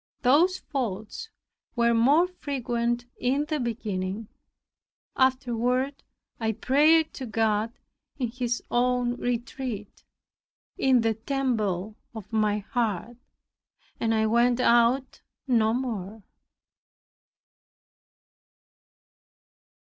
Those 0.23 0.57
faults 0.57 1.29
were 1.75 1.93
more 1.93 2.25
frequent 2.27 3.05
in 3.19 3.45
the 3.45 3.59
beginning. 3.59 4.29
Afterward 5.15 6.01
I 6.39 6.53
prayed 6.53 7.13
to 7.13 7.27
God 7.27 7.71
in 8.17 8.29
His 8.31 8.63
own 8.71 9.13
retreat, 9.17 10.03
in 10.75 11.01
the 11.01 11.13
temple 11.13 11.97
of 12.15 12.33
my 12.33 12.57
heart, 12.71 13.17
and 13.99 14.15
I 14.15 14.25
went 14.25 14.59
out 14.59 15.21
no 15.47 15.71
more. 15.71 16.23